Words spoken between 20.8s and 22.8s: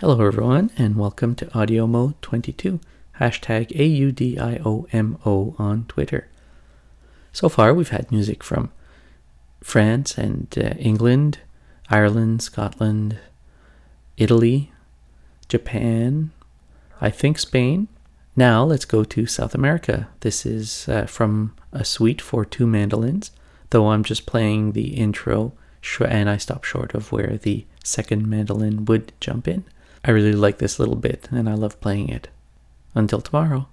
uh, from a suite for two